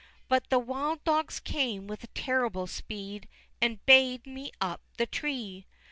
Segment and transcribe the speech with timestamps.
[0.27, 3.27] But the wild dogs came with terrible speed,
[3.61, 5.67] And bay'd me up the tree!